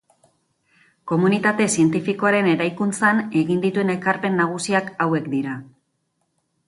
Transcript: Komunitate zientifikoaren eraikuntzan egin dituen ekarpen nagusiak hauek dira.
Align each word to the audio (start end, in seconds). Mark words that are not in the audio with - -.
Komunitate 1.11 1.67
zientifikoaren 1.73 2.49
eraikuntzan 2.53 3.21
egin 3.43 3.61
dituen 3.67 3.95
ekarpen 3.99 4.43
nagusiak 4.43 4.91
hauek 5.07 5.29
dira. 5.37 5.59